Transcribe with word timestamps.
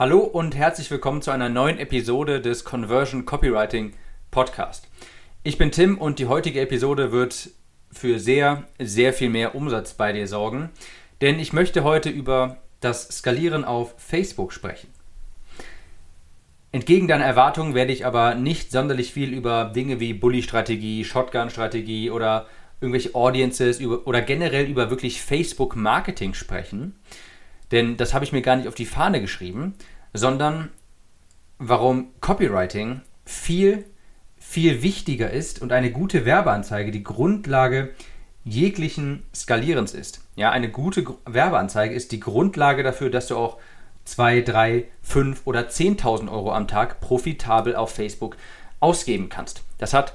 Hallo 0.00 0.20
und 0.20 0.56
herzlich 0.56 0.90
willkommen 0.90 1.20
zu 1.20 1.30
einer 1.30 1.50
neuen 1.50 1.78
Episode 1.78 2.40
des 2.40 2.64
Conversion 2.64 3.26
Copywriting 3.26 3.92
Podcast. 4.30 4.88
Ich 5.42 5.58
bin 5.58 5.72
Tim 5.72 5.98
und 5.98 6.18
die 6.18 6.24
heutige 6.24 6.62
Episode 6.62 7.12
wird 7.12 7.50
für 7.92 8.18
sehr, 8.18 8.64
sehr 8.78 9.12
viel 9.12 9.28
mehr 9.28 9.54
Umsatz 9.54 9.92
bei 9.92 10.14
dir 10.14 10.26
sorgen, 10.26 10.70
denn 11.20 11.38
ich 11.38 11.52
möchte 11.52 11.84
heute 11.84 12.08
über 12.08 12.56
das 12.80 13.08
Skalieren 13.08 13.62
auf 13.62 13.94
Facebook 13.98 14.54
sprechen. 14.54 14.88
Entgegen 16.72 17.06
deiner 17.06 17.26
Erwartungen 17.26 17.74
werde 17.74 17.92
ich 17.92 18.06
aber 18.06 18.34
nicht 18.34 18.72
sonderlich 18.72 19.12
viel 19.12 19.34
über 19.34 19.66
Dinge 19.66 20.00
wie 20.00 20.14
Bully-Strategie, 20.14 21.04
Shotgun-Strategie 21.04 22.08
oder 22.08 22.46
irgendwelche 22.80 23.14
Audiences 23.14 23.82
oder 23.82 24.22
generell 24.22 24.64
über 24.64 24.88
wirklich 24.88 25.20
Facebook-Marketing 25.20 26.32
sprechen. 26.32 26.94
Denn 27.70 27.96
das 27.96 28.14
habe 28.14 28.24
ich 28.24 28.32
mir 28.32 28.42
gar 28.42 28.56
nicht 28.56 28.68
auf 28.68 28.74
die 28.74 28.86
Fahne 28.86 29.20
geschrieben, 29.20 29.74
sondern 30.12 30.70
warum 31.58 32.08
Copywriting 32.20 33.02
viel, 33.24 33.84
viel 34.38 34.82
wichtiger 34.82 35.30
ist 35.30 35.62
und 35.62 35.72
eine 35.72 35.92
gute 35.92 36.24
Werbeanzeige 36.24 36.90
die 36.90 37.04
Grundlage 37.04 37.90
jeglichen 38.44 39.22
Skalierens 39.34 39.94
ist. 39.94 40.22
Ja, 40.34 40.50
eine 40.50 40.70
gute 40.70 41.04
Werbeanzeige 41.26 41.94
ist 41.94 42.12
die 42.12 42.20
Grundlage 42.20 42.82
dafür, 42.82 43.10
dass 43.10 43.28
du 43.28 43.36
auch 43.36 43.58
2, 44.06 44.40
3, 44.40 44.84
5 45.02 45.42
oder 45.44 45.68
10.000 45.68 46.30
Euro 46.30 46.52
am 46.52 46.66
Tag 46.66 47.00
profitabel 47.00 47.76
auf 47.76 47.94
Facebook 47.94 48.36
ausgeben 48.80 49.28
kannst. 49.28 49.62
Das 49.78 49.92
hat 49.92 50.14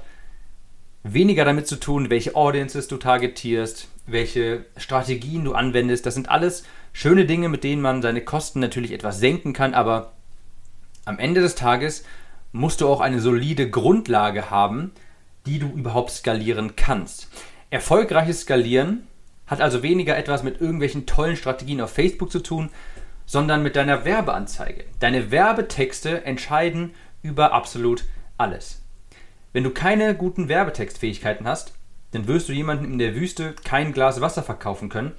weniger 1.04 1.44
damit 1.44 1.68
zu 1.68 1.76
tun, 1.76 2.10
welche 2.10 2.34
Audiences 2.34 2.88
du 2.88 2.96
targetierst, 2.96 3.88
welche 4.06 4.64
Strategien 4.76 5.44
du 5.44 5.54
anwendest. 5.54 6.04
Das 6.04 6.14
sind 6.14 6.28
alles 6.28 6.64
schöne 6.96 7.26
Dinge, 7.26 7.50
mit 7.50 7.62
denen 7.62 7.82
man 7.82 8.00
seine 8.00 8.22
Kosten 8.22 8.58
natürlich 8.58 8.90
etwas 8.90 9.18
senken 9.18 9.52
kann, 9.52 9.74
aber 9.74 10.14
am 11.04 11.18
Ende 11.18 11.42
des 11.42 11.54
Tages 11.54 12.04
musst 12.52 12.80
du 12.80 12.88
auch 12.88 13.00
eine 13.00 13.20
solide 13.20 13.68
Grundlage 13.68 14.50
haben, 14.50 14.92
die 15.44 15.58
du 15.58 15.68
überhaupt 15.68 16.10
skalieren 16.10 16.74
kannst. 16.74 17.28
Erfolgreiches 17.68 18.40
Skalieren 18.40 19.06
hat 19.46 19.60
also 19.60 19.82
weniger 19.82 20.16
etwas 20.16 20.42
mit 20.42 20.58
irgendwelchen 20.58 21.04
tollen 21.04 21.36
Strategien 21.36 21.82
auf 21.82 21.92
Facebook 21.92 22.32
zu 22.32 22.38
tun, 22.38 22.70
sondern 23.26 23.62
mit 23.62 23.76
deiner 23.76 24.06
Werbeanzeige. 24.06 24.84
Deine 24.98 25.30
Werbetexte 25.30 26.24
entscheiden 26.24 26.94
über 27.22 27.52
absolut 27.52 28.04
alles. 28.38 28.82
Wenn 29.52 29.64
du 29.64 29.70
keine 29.70 30.14
guten 30.14 30.48
Werbetextfähigkeiten 30.48 31.46
hast, 31.46 31.74
dann 32.12 32.26
wirst 32.26 32.48
du 32.48 32.54
jemandem 32.54 32.90
in 32.90 32.98
der 32.98 33.14
Wüste 33.14 33.54
kein 33.64 33.92
Glas 33.92 34.22
Wasser 34.22 34.42
verkaufen 34.42 34.88
können, 34.88 35.12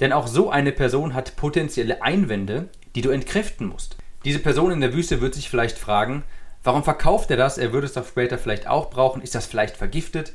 denn 0.00 0.12
auch 0.12 0.26
so 0.26 0.50
eine 0.50 0.72
Person 0.72 1.14
hat 1.14 1.36
potenzielle 1.36 2.02
Einwände, 2.02 2.68
die 2.94 3.00
du 3.00 3.10
entkräften 3.10 3.66
musst. 3.66 3.96
Diese 4.24 4.38
Person 4.38 4.72
in 4.72 4.80
der 4.80 4.94
Wüste 4.94 5.20
wird 5.20 5.34
sich 5.34 5.48
vielleicht 5.48 5.78
fragen, 5.78 6.24
warum 6.62 6.84
verkauft 6.84 7.30
er 7.30 7.36
das? 7.36 7.58
Er 7.58 7.72
würde 7.72 7.86
es 7.86 7.92
doch 7.92 8.06
später 8.06 8.38
vielleicht 8.38 8.66
auch 8.66 8.90
brauchen. 8.90 9.22
Ist 9.22 9.34
das 9.34 9.46
vielleicht 9.46 9.76
vergiftet? 9.76 10.32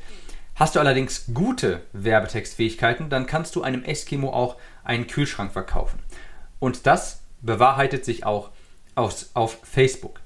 Hast 0.54 0.76
du 0.76 0.80
allerdings 0.80 1.26
gute 1.34 1.80
Werbetextfähigkeiten, 1.92 3.10
dann 3.10 3.26
kannst 3.26 3.56
du 3.56 3.62
einem 3.62 3.82
Eskimo 3.82 4.30
auch 4.30 4.56
einen 4.84 5.06
Kühlschrank 5.06 5.52
verkaufen. 5.52 5.98
Und 6.60 6.86
das 6.86 7.22
bewahrheitet 7.42 8.04
sich 8.04 8.24
auch 8.24 8.50
auf, 8.94 9.26
auf 9.34 9.58
Facebook. 9.64 10.20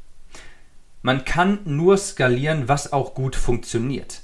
Man 1.01 1.25
kann 1.25 1.61
nur 1.65 1.97
skalieren, 1.97 2.69
was 2.69 2.93
auch 2.93 3.15
gut 3.15 3.37
funktioniert. 3.37 4.21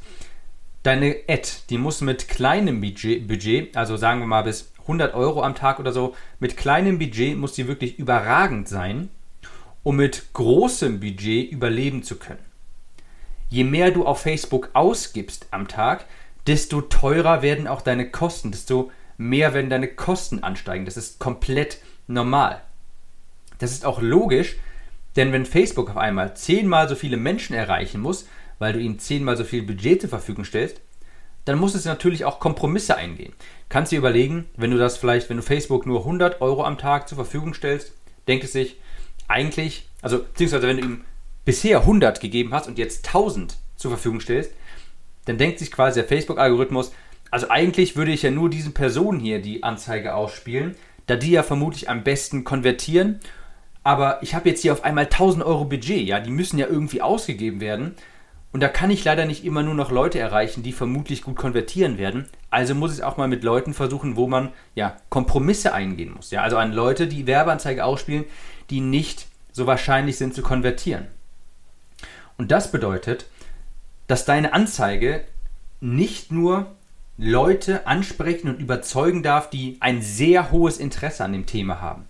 Deine 0.82 1.16
Ad, 1.28 1.48
die 1.70 1.78
muss 1.78 2.02
mit 2.02 2.28
kleinem 2.28 2.82
Budget, 2.82 3.26
Budget, 3.26 3.74
also 3.74 3.96
sagen 3.96 4.20
wir 4.20 4.26
mal 4.26 4.42
bis 4.42 4.73
100 4.84 5.14
Euro 5.14 5.42
am 5.42 5.54
Tag 5.54 5.78
oder 5.78 5.92
so. 5.92 6.14
Mit 6.38 6.56
kleinem 6.56 6.98
Budget 6.98 7.36
muss 7.36 7.52
die 7.52 7.66
wirklich 7.68 7.98
überragend 7.98 8.68
sein, 8.68 9.08
um 9.82 9.96
mit 9.96 10.32
großem 10.32 11.00
Budget 11.00 11.50
überleben 11.50 12.02
zu 12.02 12.16
können. 12.16 12.44
Je 13.50 13.64
mehr 13.64 13.90
du 13.90 14.06
auf 14.06 14.20
Facebook 14.20 14.70
ausgibst 14.72 15.48
am 15.50 15.68
Tag, 15.68 16.06
desto 16.46 16.80
teurer 16.80 17.42
werden 17.42 17.66
auch 17.66 17.82
deine 17.82 18.10
Kosten, 18.10 18.50
desto 18.50 18.90
mehr 19.16 19.54
werden 19.54 19.70
deine 19.70 19.88
Kosten 19.88 20.42
ansteigen. 20.42 20.84
Das 20.84 20.96
ist 20.96 21.18
komplett 21.18 21.78
normal. 22.06 22.62
Das 23.58 23.72
ist 23.72 23.84
auch 23.84 24.02
logisch, 24.02 24.56
denn 25.16 25.32
wenn 25.32 25.46
Facebook 25.46 25.90
auf 25.90 25.96
einmal 25.96 26.36
zehnmal 26.36 26.88
so 26.88 26.96
viele 26.96 27.16
Menschen 27.16 27.54
erreichen 27.54 28.00
muss, 28.00 28.26
weil 28.58 28.72
du 28.72 28.80
ihnen 28.80 28.98
zehnmal 28.98 29.36
so 29.36 29.44
viel 29.44 29.62
Budget 29.62 30.00
zur 30.00 30.10
Verfügung 30.10 30.44
stellst, 30.44 30.80
dann 31.44 31.58
muss 31.58 31.74
es 31.74 31.84
natürlich 31.84 32.24
auch 32.24 32.40
Kompromisse 32.40 32.96
eingehen. 32.96 33.32
Kannst 33.68 33.92
du 33.92 33.96
dir 33.96 34.00
überlegen, 34.00 34.46
wenn 34.56 34.70
du 34.70 34.78
das 34.78 34.96
vielleicht, 34.96 35.28
wenn 35.28 35.36
du 35.36 35.42
Facebook 35.42 35.86
nur 35.86 36.00
100 36.00 36.40
Euro 36.40 36.64
am 36.64 36.78
Tag 36.78 37.08
zur 37.08 37.16
Verfügung 37.16 37.54
stellst, 37.54 37.92
denkt 38.28 38.44
es 38.44 38.52
sich 38.52 38.76
eigentlich, 39.28 39.88
also 40.02 40.18
beziehungsweise 40.18 40.68
wenn 40.68 40.76
du 40.78 40.84
ihm 40.84 41.04
bisher 41.44 41.80
100 41.80 42.20
gegeben 42.20 42.54
hast 42.54 42.68
und 42.68 42.78
jetzt 42.78 43.06
1000 43.06 43.56
zur 43.76 43.90
Verfügung 43.90 44.20
stellst, 44.20 44.52
dann 45.26 45.38
denkt 45.38 45.58
sich 45.58 45.70
quasi 45.70 46.00
der 46.00 46.08
Facebook-Algorithmus, 46.08 46.92
also 47.30 47.48
eigentlich 47.48 47.96
würde 47.96 48.12
ich 48.12 48.22
ja 48.22 48.30
nur 48.30 48.48
diesen 48.48 48.74
Personen 48.74 49.18
hier 49.18 49.42
die 49.42 49.62
Anzeige 49.62 50.14
ausspielen, 50.14 50.76
da 51.06 51.16
die 51.16 51.32
ja 51.32 51.42
vermutlich 51.42 51.88
am 51.88 52.04
besten 52.04 52.44
konvertieren. 52.44 53.20
Aber 53.82 54.22
ich 54.22 54.34
habe 54.34 54.48
jetzt 54.48 54.62
hier 54.62 54.72
auf 54.72 54.84
einmal 54.84 55.04
1000 55.04 55.44
Euro 55.44 55.64
Budget, 55.64 56.06
ja, 56.06 56.20
die 56.20 56.30
müssen 56.30 56.58
ja 56.58 56.66
irgendwie 56.66 57.02
ausgegeben 57.02 57.60
werden. 57.60 57.96
Und 58.54 58.60
da 58.60 58.68
kann 58.68 58.92
ich 58.92 59.02
leider 59.02 59.24
nicht 59.24 59.44
immer 59.44 59.64
nur 59.64 59.74
noch 59.74 59.90
Leute 59.90 60.20
erreichen, 60.20 60.62
die 60.62 60.70
vermutlich 60.70 61.22
gut 61.22 61.34
konvertieren 61.34 61.98
werden. 61.98 62.26
Also 62.50 62.76
muss 62.76 62.92
ich 62.92 62.98
es 62.98 63.02
auch 63.02 63.16
mal 63.16 63.26
mit 63.26 63.42
Leuten 63.42 63.74
versuchen, 63.74 64.14
wo 64.14 64.28
man 64.28 64.52
ja 64.76 64.96
Kompromisse 65.08 65.74
eingehen 65.74 66.14
muss. 66.14 66.30
Ja, 66.30 66.42
also 66.42 66.56
an 66.56 66.72
Leute, 66.72 67.08
die 67.08 67.26
Werbeanzeige 67.26 67.84
ausspielen, 67.84 68.26
die 68.70 68.78
nicht 68.78 69.26
so 69.50 69.66
wahrscheinlich 69.66 70.18
sind 70.18 70.34
zu 70.34 70.42
konvertieren. 70.42 71.08
Und 72.38 72.52
das 72.52 72.70
bedeutet, 72.70 73.26
dass 74.06 74.24
deine 74.24 74.52
Anzeige 74.52 75.24
nicht 75.80 76.30
nur 76.30 76.76
Leute 77.18 77.88
ansprechen 77.88 78.48
und 78.48 78.60
überzeugen 78.60 79.24
darf, 79.24 79.50
die 79.50 79.78
ein 79.80 80.00
sehr 80.00 80.52
hohes 80.52 80.78
Interesse 80.78 81.24
an 81.24 81.32
dem 81.32 81.46
Thema 81.46 81.80
haben. 81.80 82.04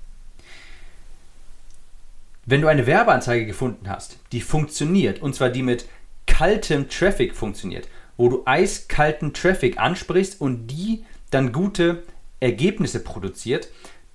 Wenn 2.45 2.61
du 2.61 2.69
eine 2.69 2.87
Werbeanzeige 2.87 3.47
gefunden 3.47 3.89
hast, 3.89 4.19
die 4.33 4.43
funktioniert, 4.43 5.23
und 5.23 5.35
zwar 5.35 5.49
die 5.49 5.63
mit 5.63 5.87
kaltem 6.27 6.89
Traffic 6.89 7.35
funktioniert, 7.35 7.89
wo 8.17 8.29
du 8.29 8.43
eiskalten 8.45 9.33
Traffic 9.33 9.79
ansprichst 9.79 10.41
und 10.41 10.69
die 10.69 11.05
dann 11.31 11.53
gute 11.53 12.03
Ergebnisse 12.41 13.01
produziert, 13.01 13.69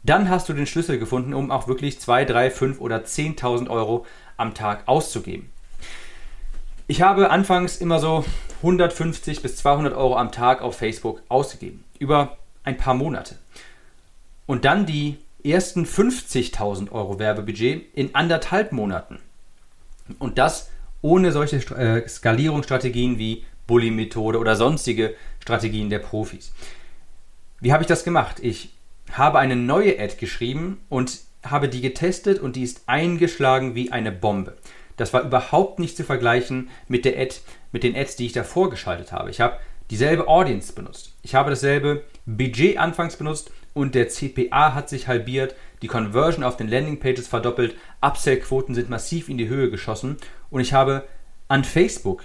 dann 0.03 0.30
hast 0.30 0.48
du 0.48 0.53
den 0.53 0.66
Schlüssel 0.66 0.98
gefunden, 0.98 1.34
um 1.34 1.52
auch 1.52 1.68
wirklich 1.68 2.00
2, 2.00 2.25
3, 2.25 2.52
5 2.52 2.80
oder 2.80 3.00
10.000 3.00 3.69
Euro 3.69 4.06
am 4.38 4.53
Tag 4.53 4.88
auszugeben. 4.88 5.50
Ich 6.88 7.02
habe 7.02 7.30
anfangs 7.30 7.78
immer 7.78 8.00
so 8.00 8.25
150 8.58 9.42
bis 9.42 9.58
200 9.58 9.94
Euro 9.94 10.16
am 10.16 10.31
Tag 10.31 10.62
auf 10.62 10.78
Facebook 10.78 11.22
ausgegeben, 11.30 11.84
über 12.00 12.38
ein 12.64 12.78
paar 12.78 12.94
Monate. 12.94 13.36
Und 14.46 14.66
dann 14.66 14.86
die 14.86 15.18
ersten 15.44 15.86
50.000 15.86 16.92
Euro 16.92 17.19
Werbebudget 17.19 17.86
in 17.94 18.16
anderthalb 18.16 18.72
Monaten. 18.72 19.19
Und 20.18 20.38
das 20.38 20.69
ohne 21.02 21.32
solche 21.32 21.58
äh, 21.76 22.08
Skalierungsstrategien 22.08 23.18
wie 23.18 23.46
Bully-Methode 23.68 24.40
oder 24.40 24.56
sonstige 24.56 25.16
Strategien 25.40 25.90
der 25.90 26.00
Profis. 26.00 26.54
Wie 27.62 27.72
habe 27.72 27.84
ich 27.84 27.88
das 27.88 28.04
gemacht? 28.04 28.38
Ich 28.42 28.74
habe 29.12 29.40
eine 29.40 29.56
neue 29.56 30.00
Ad 30.00 30.16
geschrieben 30.20 30.80
und 30.90 31.20
habe 31.44 31.70
die 31.70 31.82
getestet 31.82 32.40
und 32.40 32.56
die 32.56 32.64
ist 32.64 32.84
eingeschlagen 32.88 33.76
wie 33.76 33.92
eine 33.92 34.12
Bombe. 34.12 34.58
Das 34.98 35.14
war 35.14 35.24
überhaupt 35.24 35.80
nicht 35.80 35.96
zu 35.96 36.04
vergleichen 36.04 36.70
mit 36.88 37.06
der 37.06 37.18
Ad, 37.18 37.36
mit 37.72 37.84
den 37.84 37.96
Ads, 37.96 38.18
die 38.18 38.26
ich 38.26 38.34
davor 38.34 38.70
geschaltet 38.70 39.12
habe. 39.12 39.30
Ich 39.30 39.40
habe 39.40 39.58
dieselbe 39.90 40.28
Audience 40.28 40.74
benutzt. 40.74 41.14
Ich 41.22 41.36
habe 41.36 41.50
dasselbe 41.50 42.04
Budget 42.26 42.78
anfangs 42.78 43.16
benutzt 43.16 43.52
und 43.74 43.96
der 43.96 44.10
CPA 44.10 44.74
hat 44.74 44.90
sich 44.90 45.08
halbiert, 45.08 45.56
die 45.81 45.88
Conversion 45.88 46.44
auf 46.44 46.57
den 46.57 46.67
Landingpages 46.67 47.28
verdoppelt, 47.28 47.75
Upsell-Quoten 48.01 48.75
sind 48.75 48.89
massiv 48.89 49.30
in 49.30 49.38
die 49.38 49.48
Höhe 49.48 49.69
geschossen 49.69 50.18
und 50.50 50.62
ich 50.62 50.74
habe 50.74 51.07
an 51.48 51.63
Facebook 51.63 52.24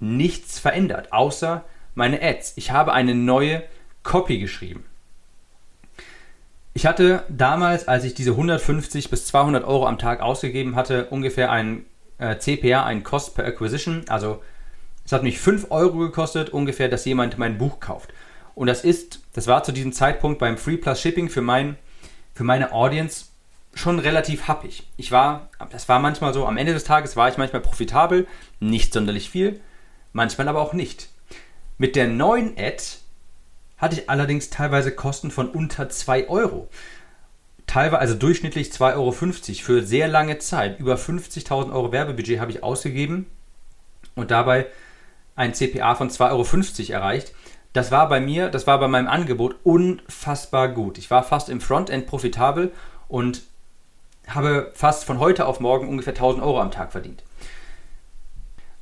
nichts 0.00 0.58
verändert, 0.58 1.12
außer 1.12 1.64
meine 1.94 2.20
Ads. 2.22 2.54
Ich 2.56 2.70
habe 2.70 2.92
eine 2.92 3.14
neue 3.14 3.62
Copy 4.02 4.38
geschrieben. 4.38 4.84
Ich 6.74 6.86
hatte 6.86 7.22
damals, 7.28 7.86
als 7.86 8.04
ich 8.04 8.14
diese 8.14 8.32
150 8.32 9.08
bis 9.08 9.26
200 9.26 9.64
Euro 9.64 9.86
am 9.86 9.98
Tag 9.98 10.20
ausgegeben 10.20 10.74
hatte, 10.74 11.06
ungefähr 11.06 11.50
ein 11.52 11.84
äh, 12.18 12.36
CPA, 12.36 12.84
ein 12.84 13.04
Cost 13.04 13.36
per 13.36 13.44
Acquisition. 13.44 14.04
Also 14.08 14.42
es 15.04 15.12
hat 15.12 15.22
mich 15.22 15.38
5 15.38 15.70
Euro 15.70 15.98
gekostet, 15.98 16.50
ungefähr, 16.50 16.88
dass 16.88 17.04
jemand 17.04 17.38
mein 17.38 17.58
Buch 17.58 17.78
kauft. 17.78 18.12
Und 18.56 18.66
das 18.66 18.84
ist, 18.84 19.20
das 19.34 19.46
war 19.46 19.62
zu 19.62 19.72
diesem 19.72 19.92
Zeitpunkt 19.92 20.38
beim 20.38 20.58
Free 20.58 20.76
Plus 20.76 21.00
Shipping 21.00 21.28
für, 21.28 21.42
mein, 21.42 21.76
für 22.34 22.44
meine 22.44 22.72
Audience 22.72 23.26
schon 23.74 23.98
relativ 23.98 24.46
happig. 24.48 24.86
Ich 24.96 25.10
war, 25.10 25.48
das 25.70 25.88
war 25.88 25.98
manchmal 25.98 26.34
so, 26.34 26.46
am 26.46 26.56
Ende 26.56 26.72
des 26.72 26.84
Tages 26.84 27.16
war 27.16 27.28
ich 27.28 27.38
manchmal 27.38 27.62
profitabel, 27.62 28.26
nicht 28.60 28.92
sonderlich 28.92 29.30
viel, 29.30 29.60
manchmal 30.12 30.48
aber 30.48 30.60
auch 30.60 30.72
nicht. 30.72 31.08
Mit 31.78 31.96
der 31.96 32.06
neuen 32.06 32.56
Ad 32.56 32.82
hatte 33.78 34.00
ich 34.00 34.08
allerdings 34.08 34.50
teilweise 34.50 34.92
Kosten 34.92 35.30
von 35.30 35.48
unter 35.48 35.88
2 35.88 36.28
Euro. 36.28 36.68
teilweise, 37.66 37.98
also 37.98 38.14
durchschnittlich 38.14 38.68
2,50 38.68 38.94
Euro 38.94 39.12
für 39.12 39.82
sehr 39.82 40.06
lange 40.08 40.38
Zeit. 40.38 40.78
Über 40.78 40.94
50.000 40.94 41.72
Euro 41.72 41.90
Werbebudget 41.90 42.38
habe 42.38 42.52
ich 42.52 42.62
ausgegeben 42.62 43.26
und 44.14 44.30
dabei 44.30 44.66
ein 45.34 45.54
CPA 45.54 45.96
von 45.96 46.10
2,50 46.10 46.30
Euro 46.30 46.92
erreicht. 46.92 47.32
Das 47.74 47.90
war 47.90 48.08
bei 48.08 48.20
mir, 48.20 48.48
das 48.48 48.66
war 48.68 48.78
bei 48.78 48.88
meinem 48.88 49.08
Angebot 49.08 49.56
unfassbar 49.64 50.68
gut. 50.68 50.96
Ich 50.96 51.10
war 51.10 51.24
fast 51.24 51.48
im 51.48 51.60
Frontend 51.60 52.06
profitabel 52.06 52.70
und 53.08 53.42
habe 54.28 54.70
fast 54.74 55.04
von 55.04 55.18
heute 55.18 55.46
auf 55.46 55.58
morgen 55.58 55.88
ungefähr 55.88 56.14
1000 56.14 56.42
Euro 56.42 56.60
am 56.60 56.70
Tag 56.70 56.92
verdient. 56.92 57.24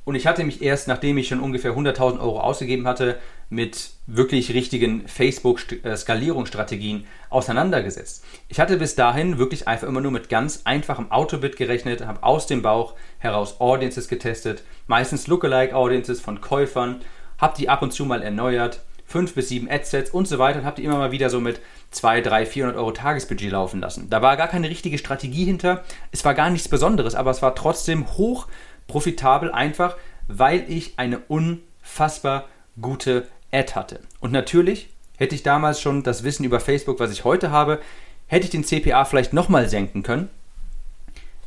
Und 0.05 0.15
ich 0.15 0.27
hatte 0.27 0.43
mich 0.43 0.61
erst, 0.61 0.87
nachdem 0.87 1.17
ich 1.17 1.27
schon 1.27 1.39
ungefähr 1.39 1.71
100.000 1.71 2.19
Euro 2.19 2.41
ausgegeben 2.41 2.87
hatte, 2.87 3.17
mit 3.49 3.91
wirklich 4.05 4.53
richtigen 4.53 5.07
Facebook-Skalierungsstrategien 5.07 7.07
auseinandergesetzt. 7.29 8.23
Ich 8.47 8.59
hatte 8.59 8.77
bis 8.77 8.95
dahin 8.95 9.39
wirklich 9.39 9.67
einfach 9.67 9.87
immer 9.87 10.01
nur 10.01 10.11
mit 10.11 10.29
ganz 10.29 10.61
einfachem 10.65 11.11
Autobit 11.11 11.55
gerechnet, 11.55 12.05
habe 12.05 12.21
aus 12.21 12.45
dem 12.45 12.61
Bauch 12.61 12.93
heraus 13.17 13.59
Audiences 13.59 14.07
getestet, 14.07 14.63
meistens 14.85 15.25
Lookalike-Audiences 15.27 16.21
von 16.21 16.41
Käufern, 16.41 17.01
habe 17.37 17.57
die 17.57 17.69
ab 17.69 17.81
und 17.81 17.91
zu 17.91 18.05
mal 18.05 18.21
erneuert, 18.21 18.81
5 19.05 19.35
bis 19.35 19.49
7 19.49 19.69
Adsets 19.69 20.11
und 20.11 20.27
so 20.27 20.39
weiter 20.39 20.59
und 20.59 20.65
habe 20.65 20.77
die 20.77 20.85
immer 20.85 20.97
mal 20.97 21.11
wieder 21.11 21.29
so 21.29 21.39
mit 21.39 21.59
2, 21.91 22.21
3, 22.21 22.45
400 22.45 22.77
Euro 22.77 22.91
Tagesbudget 22.91 23.51
laufen 23.51 23.79
lassen. 23.79 24.09
Da 24.09 24.21
war 24.21 24.37
gar 24.37 24.47
keine 24.47 24.69
richtige 24.69 24.97
Strategie 24.97 25.45
hinter, 25.45 25.83
es 26.11 26.25
war 26.25 26.33
gar 26.33 26.49
nichts 26.49 26.67
Besonderes, 26.67 27.13
aber 27.13 27.31
es 27.31 27.41
war 27.41 27.53
trotzdem 27.53 28.07
hoch 28.17 28.47
profitabel, 28.87 29.51
einfach 29.51 29.95
weil 30.27 30.65
ich 30.69 30.93
eine 30.97 31.19
unfassbar 31.19 32.45
gute 32.81 33.27
Ad 33.51 33.73
hatte. 33.75 33.99
Und 34.19 34.31
natürlich 34.31 34.89
hätte 35.17 35.35
ich 35.35 35.43
damals 35.43 35.79
schon 35.79 36.03
das 36.03 36.23
Wissen 36.23 36.43
über 36.43 36.59
Facebook, 36.59 36.99
was 36.99 37.11
ich 37.11 37.23
heute 37.23 37.51
habe, 37.51 37.79
hätte 38.27 38.45
ich 38.45 38.51
den 38.51 38.63
CPA 38.63 39.05
vielleicht 39.05 39.33
nochmal 39.33 39.69
senken 39.69 40.01
können. 40.01 40.29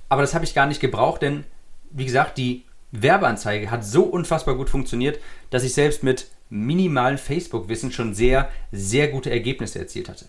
Aber 0.09 0.23
das 0.23 0.35
habe 0.35 0.45
ich 0.45 0.55
gar 0.55 0.67
nicht 0.67 0.81
gebraucht, 0.81 1.23
denn 1.23 1.45
wie 1.91 2.05
gesagt, 2.05 2.39
die 2.39 2.65
Werbeanzeige 3.03 3.71
hat 3.71 3.85
so 3.85 4.05
unfassbar 4.05 4.55
gut 4.57 4.71
funktioniert, 4.71 5.19
dass 5.51 5.65
ich 5.65 5.75
selbst 5.75 6.03
mit 6.03 6.29
minimalen 6.49 7.19
Facebook-Wissen 7.19 7.93
schon 7.93 8.15
sehr, 8.15 8.51
sehr 8.73 9.09
gute 9.09 9.31
Ergebnisse 9.31 9.79
erzielt 9.79 10.09
hatte. 10.09 10.27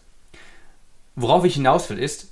Worauf 1.15 1.45
ich 1.45 1.55
hinaus 1.55 1.89
will, 1.89 1.99
ist, 1.99 2.31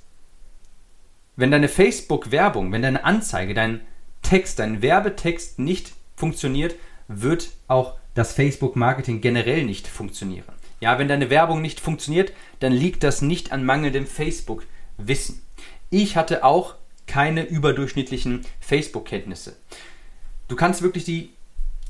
wenn 1.36 1.50
deine 1.50 1.68
Facebook-Werbung, 1.68 2.72
wenn 2.72 2.82
deine 2.82 3.04
Anzeige, 3.04 3.54
dein 3.54 3.80
Text, 4.22 4.58
dein 4.58 4.82
Werbetext 4.82 5.58
nicht 5.58 5.92
funktioniert, 6.16 6.74
wird 7.08 7.50
auch 7.68 7.98
das 8.14 8.32
Facebook-Marketing 8.32 9.20
generell 9.20 9.64
nicht 9.64 9.86
funktionieren. 9.86 10.44
Ja, 10.80 10.98
wenn 10.98 11.08
deine 11.08 11.30
Werbung 11.30 11.62
nicht 11.62 11.80
funktioniert, 11.80 12.32
dann 12.60 12.72
liegt 12.72 13.02
das 13.02 13.22
nicht 13.22 13.52
an 13.52 13.64
mangelndem 13.64 14.06
Facebook-Wissen. 14.06 15.42
Ich 15.90 16.16
hatte 16.16 16.44
auch 16.44 16.74
keine 17.06 17.44
überdurchschnittlichen 17.44 18.44
Facebook-Kenntnisse. 18.60 19.56
Du 20.48 20.56
kannst 20.56 20.82
wirklich 20.82 21.04
die 21.04 21.30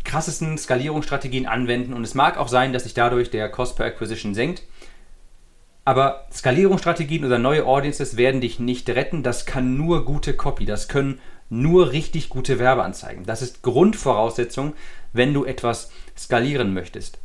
krassesten 0.04 0.56
Skalierungsstrategien 0.56 1.46
anwenden 1.46 1.92
und 1.92 2.04
es 2.04 2.14
mag 2.14 2.38
auch 2.38 2.48
sein, 2.48 2.72
dass 2.72 2.84
sich 2.84 2.94
dadurch 2.94 3.30
der 3.30 3.48
Cost 3.50 3.76
per 3.76 3.86
Acquisition 3.86 4.34
senkt. 4.34 4.62
Aber 5.84 6.26
Skalierungsstrategien 6.32 7.24
oder 7.24 7.38
neue 7.38 7.64
Audiences 7.66 8.16
werden 8.16 8.40
dich 8.40 8.58
nicht 8.58 8.88
retten. 8.88 9.22
Das 9.22 9.46
kann 9.46 9.76
nur 9.76 10.04
gute 10.04 10.34
Copy. 10.34 10.64
Das 10.64 10.88
können 10.88 11.20
nur 11.48 11.92
richtig 11.92 12.28
gute 12.28 12.58
Werbeanzeigen. 12.58 13.24
Das 13.24 13.42
ist 13.42 13.62
Grundvoraussetzung, 13.62 14.74
wenn 15.12 15.32
du 15.32 15.44
etwas 15.44 15.92
skalieren 16.16 16.74
möchtest. 16.74 17.18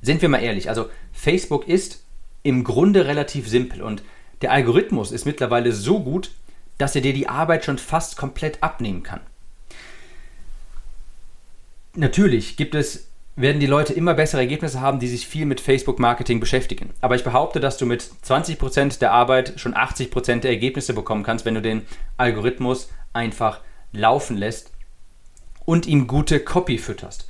Sind 0.00 0.22
wir 0.22 0.28
mal 0.28 0.42
ehrlich, 0.42 0.68
also 0.68 0.88
Facebook 1.12 1.68
ist 1.68 2.04
im 2.42 2.64
Grunde 2.64 3.06
relativ 3.06 3.48
simpel 3.48 3.82
und 3.82 4.02
der 4.42 4.52
Algorithmus 4.52 5.10
ist 5.10 5.26
mittlerweile 5.26 5.72
so 5.72 6.00
gut, 6.00 6.30
dass 6.78 6.94
er 6.94 7.02
dir 7.02 7.12
die 7.12 7.28
Arbeit 7.28 7.64
schon 7.64 7.78
fast 7.78 8.16
komplett 8.16 8.62
abnehmen 8.62 9.02
kann. 9.02 9.20
Natürlich 11.94 12.56
gibt 12.56 12.74
es, 12.74 13.08
werden 13.36 13.60
die 13.60 13.66
Leute 13.66 13.92
immer 13.92 14.14
bessere 14.14 14.40
Ergebnisse 14.40 14.80
haben, 14.80 15.00
die 15.00 15.08
sich 15.08 15.26
viel 15.26 15.46
mit 15.46 15.60
Facebook-Marketing 15.60 16.40
beschäftigen. 16.40 16.90
Aber 17.00 17.14
ich 17.14 17.24
behaupte, 17.24 17.60
dass 17.60 17.78
du 17.78 17.86
mit 17.86 18.02
20% 18.02 18.98
der 18.98 19.12
Arbeit 19.12 19.54
schon 19.56 19.74
80% 19.74 20.40
der 20.40 20.50
Ergebnisse 20.50 20.94
bekommen 20.94 21.22
kannst, 21.22 21.44
wenn 21.44 21.54
du 21.54 21.62
den 21.62 21.82
Algorithmus 22.16 22.90
einfach 23.12 23.60
laufen 23.92 24.36
lässt 24.36 24.72
und 25.64 25.86
ihm 25.86 26.06
gute 26.06 26.40
Copy 26.40 26.78
fütterst. 26.78 27.28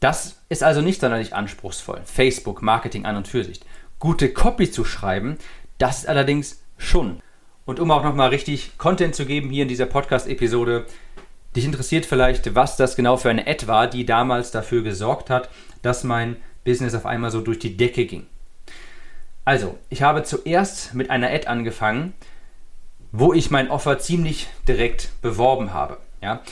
Das 0.00 0.42
ist 0.48 0.62
also 0.62 0.80
nicht 0.80 1.00
sonderlich 1.00 1.34
anspruchsvoll. 1.34 2.02
Facebook, 2.04 2.62
Marketing 2.62 3.06
an 3.06 3.16
und 3.16 3.28
für 3.28 3.44
sich. 3.44 3.60
Gute 3.98 4.32
Copy 4.32 4.70
zu 4.70 4.84
schreiben, 4.84 5.38
das 5.78 6.00
ist 6.00 6.08
allerdings 6.08 6.62
schon. 6.76 7.20
Und 7.64 7.80
um 7.80 7.90
auch 7.90 8.04
nochmal 8.04 8.28
richtig 8.28 8.76
Content 8.76 9.14
zu 9.14 9.24
geben 9.24 9.48
hier 9.50 9.62
in 9.62 9.68
dieser 9.68 9.86
Podcast-Episode, 9.86 10.84
dich 11.56 11.64
interessiert 11.64 12.06
vielleicht, 12.06 12.54
was 12.54 12.76
das 12.76 12.96
genau 12.96 13.16
für 13.16 13.30
eine 13.30 13.46
Ad 13.46 13.66
war, 13.66 13.86
die 13.86 14.04
damals 14.04 14.50
dafür 14.50 14.82
gesorgt 14.82 15.30
hat, 15.30 15.48
dass 15.82 16.04
mein 16.04 16.36
Business 16.64 16.94
auf 16.94 17.06
einmal 17.06 17.30
so 17.30 17.40
durch 17.40 17.58
die 17.58 17.76
Decke 17.76 18.06
ging. 18.06 18.26
Also, 19.44 19.78
ich 19.90 20.02
habe 20.02 20.22
zuerst 20.22 20.94
mit 20.94 21.10
einer 21.10 21.28
Ad 21.28 21.46
angefangen, 21.46 22.14
wo 23.12 23.32
ich 23.32 23.50
mein 23.50 23.70
Offer 23.70 23.98
ziemlich 23.98 24.48
direkt 24.66 25.10
beworben 25.22 25.72
habe. 25.72 25.98
Ja. 26.22 26.42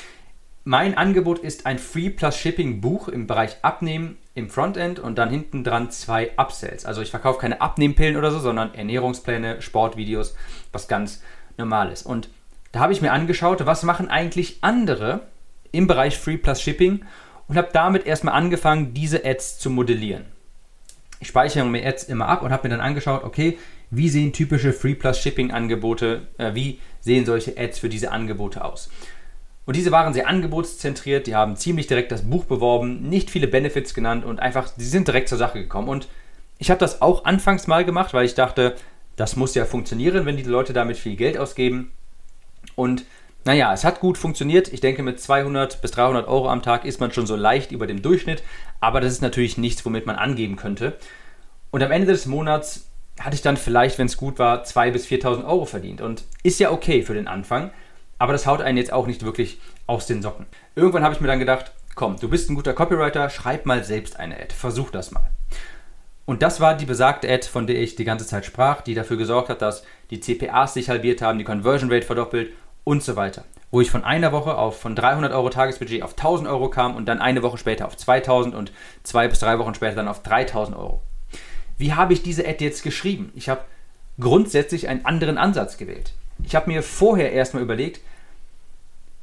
Mein 0.64 0.96
Angebot 0.96 1.40
ist 1.40 1.66
ein 1.66 1.78
Free 1.78 2.10
Plus 2.10 2.36
Shipping 2.36 2.80
Buch 2.80 3.08
im 3.08 3.26
Bereich 3.26 3.56
Abnehmen 3.62 4.16
im 4.34 4.48
Frontend 4.48 5.00
und 5.00 5.18
dann 5.18 5.28
hinten 5.28 5.64
dran 5.64 5.90
zwei 5.90 6.30
Upsells. 6.38 6.84
Also 6.84 7.02
ich 7.02 7.10
verkaufe 7.10 7.40
keine 7.40 7.60
Abnehmpillen 7.60 8.16
oder 8.16 8.30
so, 8.30 8.38
sondern 8.38 8.74
Ernährungspläne, 8.74 9.60
Sportvideos, 9.60 10.36
was 10.70 10.86
ganz 10.86 11.22
normales. 11.58 12.02
Und 12.02 12.28
da 12.72 12.80
habe 12.80 12.92
ich 12.92 13.02
mir 13.02 13.12
angeschaut, 13.12 13.64
was 13.64 13.82
machen 13.82 14.08
eigentlich 14.08 14.58
andere 14.62 15.20
im 15.70 15.86
Bereich 15.86 16.18
Free 16.18 16.36
Plus 16.36 16.60
Shipping 16.60 17.04
und 17.48 17.56
habe 17.56 17.68
damit 17.72 18.06
erstmal 18.06 18.34
angefangen, 18.34 18.94
diese 18.94 19.24
Ads 19.24 19.58
zu 19.58 19.70
modellieren. 19.70 20.24
Ich 21.20 21.28
speichere 21.28 21.64
mir 21.64 21.86
Ads 21.86 22.04
immer 22.04 22.28
ab 22.28 22.42
und 22.42 22.50
habe 22.50 22.64
mir 22.64 22.74
dann 22.74 22.84
angeschaut, 22.84 23.24
okay, 23.24 23.58
wie 23.90 24.08
sehen 24.08 24.32
typische 24.32 24.72
Free 24.72 24.94
Plus 24.94 25.18
Shipping 25.18 25.52
Angebote, 25.52 26.26
äh, 26.38 26.54
wie 26.54 26.80
sehen 27.00 27.26
solche 27.26 27.56
Ads 27.58 27.78
für 27.78 27.88
diese 27.88 28.10
Angebote 28.10 28.64
aus? 28.64 28.90
Und 29.64 29.76
diese 29.76 29.92
waren 29.92 30.12
sehr 30.12 30.28
angebotszentriert, 30.28 31.26
die 31.26 31.36
haben 31.36 31.56
ziemlich 31.56 31.86
direkt 31.86 32.10
das 32.10 32.22
Buch 32.22 32.46
beworben, 32.46 33.08
nicht 33.08 33.30
viele 33.30 33.46
Benefits 33.46 33.94
genannt 33.94 34.24
und 34.24 34.40
einfach, 34.40 34.72
sie 34.76 34.88
sind 34.88 35.06
direkt 35.06 35.28
zur 35.28 35.38
Sache 35.38 35.60
gekommen. 35.60 35.88
Und 35.88 36.08
ich 36.58 36.70
habe 36.70 36.80
das 36.80 37.00
auch 37.02 37.24
anfangs 37.24 37.66
mal 37.66 37.84
gemacht, 37.84 38.14
weil 38.14 38.24
ich 38.24 38.34
dachte, 38.34 38.74
das 39.14 39.36
muss 39.36 39.54
ja 39.54 39.64
funktionieren, 39.64 40.26
wenn 40.26 40.36
die 40.36 40.42
Leute 40.42 40.72
damit 40.72 40.96
viel 40.96 41.16
Geld 41.16 41.38
ausgeben. 41.38 41.92
Und 42.74 43.04
naja, 43.44 43.72
es 43.72 43.84
hat 43.84 44.00
gut 44.00 44.18
funktioniert. 44.18 44.72
Ich 44.72 44.80
denke, 44.80 45.02
mit 45.02 45.20
200 45.20 45.80
bis 45.82 45.90
300 45.90 46.28
Euro 46.28 46.48
am 46.48 46.62
Tag 46.62 46.84
ist 46.84 47.00
man 47.00 47.12
schon 47.12 47.26
so 47.26 47.36
leicht 47.36 47.72
über 47.72 47.86
dem 47.86 48.02
Durchschnitt. 48.02 48.42
Aber 48.80 49.00
das 49.00 49.12
ist 49.12 49.22
natürlich 49.22 49.58
nichts, 49.58 49.84
womit 49.84 50.06
man 50.06 50.16
angeben 50.16 50.56
könnte. 50.56 50.96
Und 51.70 51.82
am 51.82 51.90
Ende 51.90 52.06
des 52.06 52.26
Monats 52.26 52.88
hatte 53.20 53.34
ich 53.34 53.42
dann 53.42 53.56
vielleicht, 53.56 53.98
wenn 53.98 54.06
es 54.06 54.16
gut 54.16 54.38
war, 54.38 54.64
2.000 54.64 54.90
bis 54.92 55.06
4.000 55.06 55.44
Euro 55.44 55.64
verdient. 55.64 56.00
Und 56.00 56.24
ist 56.42 56.60
ja 56.60 56.70
okay 56.70 57.02
für 57.02 57.14
den 57.14 57.28
Anfang, 57.28 57.70
aber 58.18 58.32
das 58.32 58.46
haut 58.46 58.60
einen 58.60 58.78
jetzt 58.78 58.92
auch 58.92 59.06
nicht 59.06 59.24
wirklich 59.24 59.58
aus 59.86 60.06
den 60.06 60.22
Socken. 60.22 60.46
Irgendwann 60.74 61.02
habe 61.02 61.14
ich 61.14 61.20
mir 61.20 61.26
dann 61.26 61.38
gedacht, 61.38 61.72
komm, 61.94 62.18
du 62.18 62.28
bist 62.28 62.48
ein 62.48 62.54
guter 62.54 62.72
Copywriter, 62.72 63.30
schreib 63.30 63.66
mal 63.66 63.84
selbst 63.84 64.18
eine 64.18 64.36
Ad, 64.36 64.54
versuch 64.54 64.90
das 64.90 65.10
mal. 65.10 65.30
Und 66.24 66.42
das 66.42 66.60
war 66.60 66.76
die 66.76 66.86
besagte 66.86 67.28
Ad, 67.28 67.46
von 67.48 67.66
der 67.66 67.80
ich 67.80 67.96
die 67.96 68.04
ganze 68.04 68.26
Zeit 68.26 68.44
sprach, 68.44 68.80
die 68.80 68.94
dafür 68.94 69.16
gesorgt 69.16 69.48
hat, 69.48 69.60
dass 69.60 69.82
die 70.12 70.20
CPAs 70.20 70.74
sich 70.74 70.90
halbiert 70.90 71.22
haben, 71.22 71.38
die 71.38 71.44
Conversion 71.44 71.90
Rate 71.90 72.04
verdoppelt 72.04 72.52
und 72.84 73.02
so 73.02 73.16
weiter. 73.16 73.44
Wo 73.70 73.80
ich 73.80 73.90
von 73.90 74.04
einer 74.04 74.30
Woche 74.30 74.58
auf 74.58 74.78
von 74.78 74.94
300 74.94 75.32
Euro 75.32 75.48
Tagesbudget 75.48 76.02
auf 76.02 76.12
1000 76.12 76.48
Euro 76.48 76.68
kam 76.68 76.94
und 76.94 77.06
dann 77.06 77.20
eine 77.20 77.42
Woche 77.42 77.56
später 77.56 77.86
auf 77.86 77.96
2000 77.96 78.54
und 78.54 78.72
zwei 79.02 79.26
bis 79.26 79.38
drei 79.38 79.58
Wochen 79.58 79.74
später 79.74 79.96
dann 79.96 80.08
auf 80.08 80.22
3000 80.22 80.76
Euro. 80.76 81.00
Wie 81.78 81.94
habe 81.94 82.12
ich 82.12 82.22
diese 82.22 82.46
Ad 82.46 82.62
jetzt 82.62 82.82
geschrieben? 82.82 83.32
Ich 83.34 83.48
habe 83.48 83.62
grundsätzlich 84.20 84.88
einen 84.88 85.06
anderen 85.06 85.38
Ansatz 85.38 85.78
gewählt. 85.78 86.12
Ich 86.44 86.54
habe 86.54 86.70
mir 86.70 86.82
vorher 86.82 87.32
erstmal 87.32 87.62
überlegt, 87.62 88.02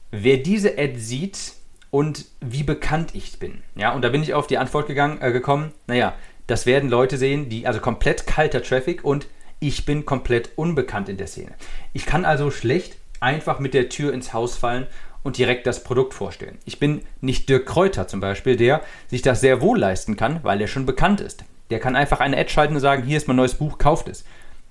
wer 0.09 0.37
diese 0.37 0.71
Ad 0.79 0.97
sieht 0.97 1.53
und 1.91 2.25
wie 2.41 2.63
bekannt 2.63 3.13
ich 3.13 3.37
bin. 3.37 3.61
Ja, 3.75 3.93
und 3.93 4.01
da 4.01 4.09
bin 4.09 4.23
ich 4.23 4.33
auf 4.33 4.47
die 4.47 4.57
Antwort 4.57 4.87
gegangen, 4.87 5.21
äh, 5.21 5.31
gekommen, 5.31 5.71
naja, 5.85 6.15
das 6.47 6.65
werden 6.65 6.89
Leute 6.89 7.17
sehen, 7.17 7.47
die, 7.47 7.67
also 7.67 7.79
komplett 7.79 8.25
kalter 8.25 8.63
Traffic 8.63 9.05
und 9.05 9.27
ich 9.59 9.85
bin 9.85 10.05
komplett 10.05 10.51
unbekannt 10.55 11.09
in 11.09 11.17
der 11.17 11.27
Szene. 11.27 11.53
Ich 11.93 12.05
kann 12.05 12.25
also 12.25 12.51
schlecht 12.51 12.97
einfach 13.19 13.59
mit 13.59 13.73
der 13.73 13.89
Tür 13.89 14.13
ins 14.13 14.33
Haus 14.33 14.55
fallen 14.55 14.87
und 15.23 15.37
direkt 15.37 15.67
das 15.67 15.83
Produkt 15.83 16.13
vorstellen. 16.13 16.57
Ich 16.65 16.79
bin 16.79 17.01
nicht 17.21 17.49
Dirk 17.49 17.65
Kräuter 17.65 18.07
zum 18.07 18.21
Beispiel, 18.21 18.55
der 18.55 18.81
sich 19.07 19.21
das 19.21 19.41
sehr 19.41 19.61
wohl 19.61 19.77
leisten 19.77 20.15
kann, 20.15 20.43
weil 20.43 20.61
er 20.61 20.67
schon 20.67 20.85
bekannt 20.85 21.19
ist. 21.19 21.43
Der 21.69 21.79
kann 21.79 21.95
einfach 21.95 22.19
eine 22.19 22.37
Ad 22.37 22.49
schalten 22.49 22.75
und 22.75 22.81
sagen, 22.81 23.03
hier 23.03 23.17
ist 23.17 23.27
mein 23.27 23.35
neues 23.35 23.55
Buch, 23.55 23.77
kauft 23.77 24.07
es. 24.07 24.23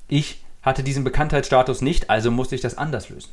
Ich 0.09 0.43
hatte 0.63 0.83
diesen 0.83 1.05
Bekanntheitsstatus 1.05 1.83
nicht, 1.83 2.11
also 2.11 2.31
musste 2.31 2.55
ich 2.55 2.61
das 2.61 2.79
anders 2.79 3.11
lösen. 3.11 3.31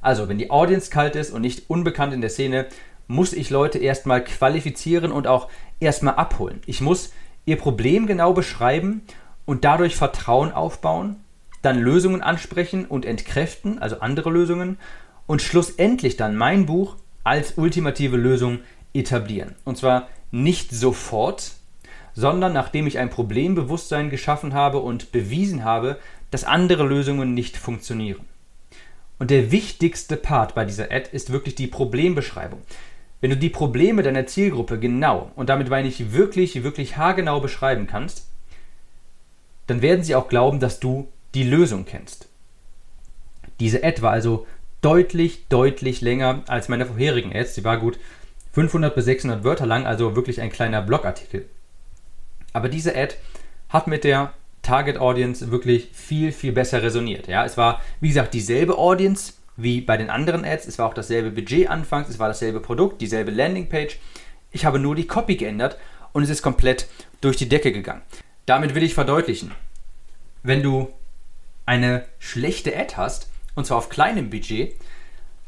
Also, 0.00 0.28
wenn 0.28 0.38
die 0.38 0.50
Audience 0.50 0.90
kalt 0.90 1.14
ist 1.14 1.30
und 1.30 1.42
nicht 1.42 1.70
unbekannt 1.70 2.12
in 2.12 2.20
der 2.20 2.30
Szene, 2.30 2.66
muss 3.06 3.32
ich 3.32 3.50
Leute 3.50 3.78
erstmal 3.78 4.24
qualifizieren 4.24 5.12
und 5.12 5.26
auch 5.28 5.48
erstmal 5.78 6.14
abholen. 6.14 6.60
Ich 6.66 6.80
muss 6.80 7.12
ihr 7.44 7.56
Problem 7.56 8.06
genau 8.06 8.32
beschreiben 8.32 9.02
und 9.44 9.64
dadurch 9.64 9.96
Vertrauen 9.96 10.52
aufbauen 10.52 11.16
dann 11.62 11.78
Lösungen 11.78 12.20
ansprechen 12.20 12.84
und 12.84 13.06
entkräften, 13.06 13.78
also 13.78 14.00
andere 14.00 14.30
Lösungen, 14.30 14.78
und 15.26 15.40
schlussendlich 15.40 16.16
dann 16.16 16.36
mein 16.36 16.66
Buch 16.66 16.96
als 17.24 17.56
ultimative 17.56 18.16
Lösung 18.16 18.58
etablieren. 18.92 19.54
Und 19.64 19.78
zwar 19.78 20.08
nicht 20.32 20.72
sofort, 20.72 21.52
sondern 22.14 22.52
nachdem 22.52 22.86
ich 22.86 22.98
ein 22.98 23.10
Problembewusstsein 23.10 24.10
geschaffen 24.10 24.52
habe 24.52 24.78
und 24.78 25.12
bewiesen 25.12 25.64
habe, 25.64 25.98
dass 26.30 26.44
andere 26.44 26.84
Lösungen 26.84 27.32
nicht 27.32 27.56
funktionieren. 27.56 28.26
Und 29.18 29.30
der 29.30 29.52
wichtigste 29.52 30.16
Part 30.16 30.54
bei 30.56 30.64
dieser 30.64 30.90
Ad 30.90 31.10
ist 31.12 31.30
wirklich 31.30 31.54
die 31.54 31.68
Problembeschreibung. 31.68 32.60
Wenn 33.20 33.30
du 33.30 33.36
die 33.36 33.50
Probleme 33.50 34.02
deiner 34.02 34.26
Zielgruppe 34.26 34.80
genau, 34.80 35.30
und 35.36 35.48
damit 35.48 35.70
meine 35.70 35.86
ich 35.86 36.12
wirklich, 36.12 36.64
wirklich 36.64 36.96
haargenau 36.96 37.38
beschreiben 37.38 37.86
kannst, 37.86 38.31
dann 39.72 39.80
werden 39.80 40.04
sie 40.04 40.14
auch 40.14 40.28
glauben, 40.28 40.60
dass 40.60 40.80
du 40.80 41.08
die 41.32 41.44
Lösung 41.44 41.86
kennst. 41.86 42.28
Diese 43.58 43.82
Ad 43.82 44.02
war 44.02 44.12
also 44.12 44.46
deutlich, 44.82 45.48
deutlich 45.48 46.02
länger 46.02 46.42
als 46.46 46.68
meine 46.68 46.84
vorherigen 46.84 47.34
Ads. 47.34 47.54
Sie 47.54 47.64
war 47.64 47.78
gut 47.78 47.98
500 48.52 48.94
bis 48.94 49.06
600 49.06 49.44
Wörter 49.44 49.64
lang, 49.64 49.86
also 49.86 50.14
wirklich 50.14 50.42
ein 50.42 50.52
kleiner 50.52 50.82
Blogartikel. 50.82 51.48
Aber 52.52 52.68
diese 52.68 52.94
Ad 52.94 53.14
hat 53.70 53.86
mit 53.86 54.04
der 54.04 54.34
Target 54.60 54.98
Audience 54.98 55.50
wirklich 55.50 55.88
viel, 55.94 56.32
viel 56.32 56.52
besser 56.52 56.82
resoniert. 56.82 57.26
Ja, 57.26 57.46
es 57.46 57.56
war, 57.56 57.80
wie 58.00 58.08
gesagt, 58.08 58.34
dieselbe 58.34 58.76
Audience 58.76 59.32
wie 59.56 59.80
bei 59.80 59.96
den 59.96 60.10
anderen 60.10 60.44
Ads. 60.44 60.66
Es 60.66 60.78
war 60.78 60.86
auch 60.86 60.94
dasselbe 60.94 61.30
Budget 61.30 61.70
anfangs, 61.70 62.10
es 62.10 62.18
war 62.18 62.28
dasselbe 62.28 62.60
Produkt, 62.60 63.00
dieselbe 63.00 63.30
Landingpage. 63.30 63.98
Ich 64.50 64.66
habe 64.66 64.78
nur 64.78 64.94
die 64.94 65.06
Copy 65.06 65.36
geändert 65.36 65.78
und 66.12 66.24
es 66.24 66.28
ist 66.28 66.42
komplett 66.42 66.88
durch 67.22 67.38
die 67.38 67.48
Decke 67.48 67.72
gegangen. 67.72 68.02
Damit 68.46 68.74
will 68.74 68.82
ich 68.82 68.94
verdeutlichen, 68.94 69.52
wenn 70.42 70.62
du 70.62 70.92
eine 71.64 72.04
schlechte 72.18 72.76
Ad 72.76 72.94
hast, 72.96 73.30
und 73.54 73.66
zwar 73.66 73.78
auf 73.78 73.88
kleinem 73.88 74.30
Budget, 74.30 74.74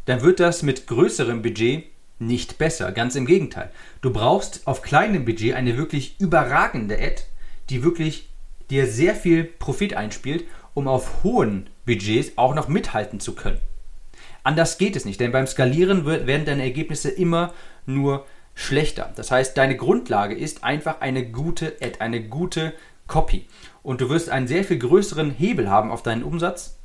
dann 0.05 0.23
wird 0.23 0.39
das 0.39 0.63
mit 0.63 0.87
größerem 0.87 1.43
Budget 1.43 1.87
nicht 2.19 2.59
besser. 2.59 2.93
Ganz 2.93 3.17
im 3.17 3.27
Gegenteil. 3.27 3.71
Du 4.01 4.13
brauchst 4.13 4.67
auf 4.67 4.83
kleinem 4.83 5.25
Budget 5.25 5.55
eine 5.55 5.77
wirklich 5.77 6.21
überragende 6.21 6.97
Ad, 6.97 7.23
die 7.71 7.83
wirklich 7.83 8.29
dir 8.71 8.87
sehr 8.87 9.15
viel 9.15 9.45
Profit 9.45 9.95
einspielt, 9.95 10.45
um 10.75 10.89
auf 10.89 11.23
hohen 11.23 11.69
Budgets 11.87 12.33
auch 12.37 12.55
noch 12.55 12.69
mithalten 12.69 13.21
zu 13.21 13.35
können. 13.35 13.61
Anders 14.43 14.79
geht 14.79 14.95
es 14.95 15.05
nicht, 15.05 15.21
denn 15.21 15.33
beim 15.33 15.47
Skalieren 15.47 16.07
werden 16.07 16.45
deine 16.45 16.63
Ergebnisse 16.63 17.11
immer 17.11 17.53
nur 17.87 18.27
schlechter. 18.55 19.13
Das 19.17 19.31
heißt, 19.31 19.57
deine 19.57 19.77
Grundlage 19.77 20.35
ist 20.35 20.65
einfach 20.65 21.01
eine 21.01 21.27
gute 21.27 21.77
Ad, 21.81 22.01
eine 22.01 22.23
gute 22.23 22.73
Copy. 23.07 23.47
Und 23.83 24.01
du 24.01 24.09
wirst 24.09 24.31
einen 24.31 24.47
sehr 24.47 24.65
viel 24.65 24.79
größeren 24.79 25.31
Hebel 25.31 25.69
haben 25.71 25.91
auf 25.91 26.03
deinen 26.03 26.23
Umsatz, 26.23 26.79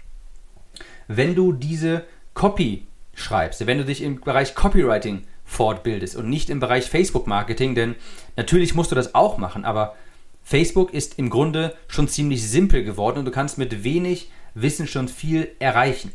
wenn 1.07 1.35
du 1.35 1.53
diese 1.53 2.05
Copy 2.33 2.87
schreibst, 3.13 3.65
wenn 3.65 3.77
du 3.77 3.85
dich 3.85 4.01
im 4.01 4.21
Bereich 4.21 4.55
Copywriting 4.55 5.23
fortbildest 5.45 6.15
und 6.15 6.29
nicht 6.29 6.49
im 6.49 6.59
Bereich 6.59 6.89
Facebook-Marketing, 6.89 7.73
denn 7.75 7.95
natürlich 8.35 8.75
musst 8.75 8.91
du 8.91 8.95
das 8.95 9.15
auch 9.15 9.37
machen, 9.37 9.65
aber 9.65 9.95
Facebook 10.43 10.93
ist 10.93 11.17
im 11.17 11.29
Grunde 11.29 11.75
schon 11.87 12.07
ziemlich 12.07 12.47
simpel 12.47 12.83
geworden 12.83 13.19
und 13.19 13.25
du 13.25 13.31
kannst 13.31 13.57
mit 13.57 13.83
wenig 13.83 14.31
Wissen 14.53 14.87
schon 14.87 15.07
viel 15.07 15.49
erreichen. 15.59 16.11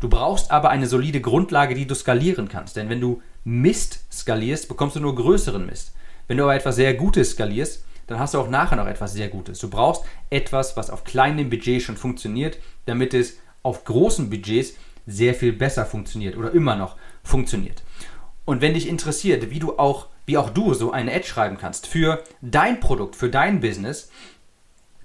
Du 0.00 0.08
brauchst 0.08 0.50
aber 0.50 0.70
eine 0.70 0.86
solide 0.86 1.20
Grundlage, 1.20 1.74
die 1.74 1.86
du 1.86 1.94
skalieren 1.94 2.48
kannst, 2.48 2.76
denn 2.76 2.88
wenn 2.88 3.00
du 3.00 3.22
Mist 3.44 4.00
skalierst, 4.12 4.68
bekommst 4.68 4.96
du 4.96 5.00
nur 5.00 5.14
größeren 5.14 5.66
Mist. 5.66 5.94
Wenn 6.26 6.36
du 6.36 6.44
aber 6.44 6.54
etwas 6.54 6.76
sehr 6.76 6.94
Gutes 6.94 7.30
skalierst, 7.30 7.84
dann 8.06 8.18
hast 8.18 8.34
du 8.34 8.38
auch 8.38 8.48
nachher 8.48 8.76
noch 8.76 8.86
etwas 8.86 9.12
sehr 9.12 9.28
Gutes. 9.28 9.58
Du 9.58 9.70
brauchst 9.70 10.04
etwas, 10.30 10.76
was 10.76 10.90
auf 10.90 11.04
kleinem 11.04 11.50
Budget 11.50 11.82
schon 11.82 11.96
funktioniert, 11.96 12.58
damit 12.86 13.14
es 13.14 13.38
auf 13.62 13.84
großen 13.84 14.30
Budgets 14.30 14.74
sehr 15.06 15.34
viel 15.34 15.52
besser 15.52 15.86
funktioniert 15.86 16.36
oder 16.36 16.52
immer 16.52 16.76
noch 16.76 16.96
funktioniert. 17.22 17.82
Und 18.44 18.60
wenn 18.62 18.74
dich 18.74 18.88
interessiert, 18.88 19.50
wie 19.50 19.58
du 19.58 19.78
auch, 19.78 20.06
wie 20.26 20.38
auch 20.38 20.50
du 20.50 20.74
so 20.74 20.90
eine 20.90 21.14
Ad 21.14 21.26
schreiben 21.26 21.58
kannst 21.58 21.86
für 21.86 22.22
dein 22.40 22.80
Produkt, 22.80 23.16
für 23.16 23.28
dein 23.28 23.60
Business, 23.60 24.10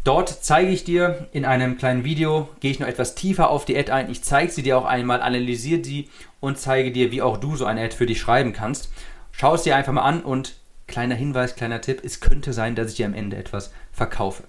Dort 0.03 0.29
zeige 0.29 0.72
ich 0.72 0.84
dir 0.84 1.27
in 1.31 1.46
einem 1.46 1.77
kleinen 1.77 2.03
Video, 2.03 2.50
gehe 2.60 2.72
ich 2.72 2.79
noch 2.79 2.88
etwas 2.88 3.13
tiefer 3.13 3.51
auf 3.51 3.65
die 3.65 3.77
Ad 3.77 3.91
ein. 3.91 4.10
Ich 4.10 4.24
zeige 4.24 4.51
sie 4.51 4.63
dir 4.63 4.77
auch 4.77 4.86
einmal, 4.86 5.22
analysiere 5.22 5.84
sie 5.84 6.10
und 6.39 6.58
zeige 6.58 6.91
dir, 6.91 7.12
wie 7.12 7.22
auch 7.22 7.38
du 7.38 7.55
so 7.55 7.65
eine 7.65 7.84
Ad 7.84 7.96
für 7.96 8.08
dich 8.08 8.20
schreiben 8.20 8.51
kannst. 8.51 8.91
Schau 9.31 9.53
es 9.53 9.62
dir 9.62 9.75
einfach 9.75 9.93
mal 9.93 10.01
an 10.01 10.24
und 10.24 10.55
kleiner 10.88 11.15
Hinweis, 11.15 11.55
kleiner 11.55 11.81
Tipp, 11.81 12.01
es 12.03 12.20
könnte 12.20 12.51
sein, 12.51 12.74
dass 12.74 12.89
ich 12.89 12.98
dir 12.98 13.05
am 13.05 13.13
Ende 13.13 13.38
etwas 13.38 13.72
verkaufe. 13.91 14.43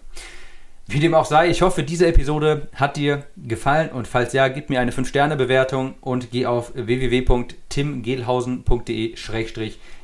Wie 0.86 1.00
dem 1.00 1.14
auch 1.14 1.26
sei, 1.26 1.48
ich 1.48 1.62
hoffe, 1.62 1.84
diese 1.84 2.06
Episode 2.06 2.68
hat 2.74 2.96
dir 2.96 3.24
gefallen 3.36 3.90
und 3.90 4.08
falls 4.08 4.32
ja, 4.32 4.48
gib 4.48 4.68
mir 4.68 4.80
eine 4.80 4.90
5-Sterne-Bewertung 4.90 5.94
und 6.00 6.30
geh 6.30 6.46
auf 6.46 6.72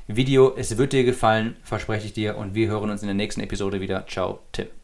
www.timgehlhausen.de-video. 0.08 0.54
Es 0.56 0.76
wird 0.76 0.92
dir 0.92 1.04
gefallen, 1.04 1.56
verspreche 1.62 2.06
ich 2.06 2.12
dir 2.12 2.36
und 2.36 2.54
wir 2.54 2.68
hören 2.68 2.90
uns 2.90 3.02
in 3.02 3.08
der 3.08 3.14
nächsten 3.14 3.40
Episode 3.40 3.80
wieder. 3.80 4.06
Ciao, 4.06 4.40
Tim. 4.52 4.77